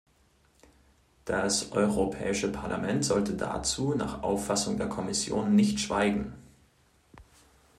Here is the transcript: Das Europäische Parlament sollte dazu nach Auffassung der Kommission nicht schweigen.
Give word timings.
Das 1.25 1.73
Europäische 1.73 2.51
Parlament 2.51 3.05
sollte 3.05 3.35
dazu 3.35 3.93
nach 3.93 4.23
Auffassung 4.23 4.77
der 4.77 4.89
Kommission 4.89 5.55
nicht 5.55 5.79
schweigen. 5.79 6.33